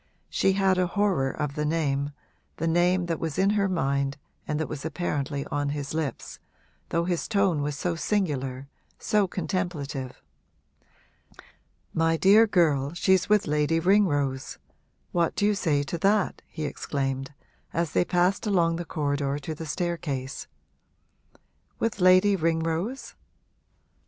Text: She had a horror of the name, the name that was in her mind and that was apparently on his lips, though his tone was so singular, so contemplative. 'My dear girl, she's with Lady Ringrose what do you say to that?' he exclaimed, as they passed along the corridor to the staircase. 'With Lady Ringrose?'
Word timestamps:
She 0.31 0.53
had 0.53 0.79
a 0.79 0.87
horror 0.87 1.29
of 1.29 1.53
the 1.53 1.63
name, 1.63 2.09
the 2.57 2.65
name 2.67 3.05
that 3.05 3.19
was 3.19 3.37
in 3.37 3.51
her 3.51 3.69
mind 3.69 4.17
and 4.47 4.59
that 4.59 4.67
was 4.67 4.83
apparently 4.83 5.45
on 5.51 5.69
his 5.69 5.93
lips, 5.93 6.39
though 6.89 7.03
his 7.05 7.27
tone 7.27 7.61
was 7.61 7.77
so 7.77 7.93
singular, 7.93 8.67
so 8.97 9.27
contemplative. 9.27 10.19
'My 11.93 12.17
dear 12.17 12.47
girl, 12.47 12.93
she's 12.93 13.29
with 13.29 13.45
Lady 13.45 13.79
Ringrose 13.79 14.57
what 15.11 15.35
do 15.35 15.45
you 15.45 15.53
say 15.53 15.83
to 15.83 15.99
that?' 15.99 16.41
he 16.47 16.65
exclaimed, 16.65 17.35
as 17.71 17.91
they 17.91 18.03
passed 18.03 18.47
along 18.47 18.77
the 18.77 18.85
corridor 18.85 19.37
to 19.37 19.53
the 19.53 19.67
staircase. 19.67 20.47
'With 21.77 22.01
Lady 22.01 22.35
Ringrose?' 22.35 23.13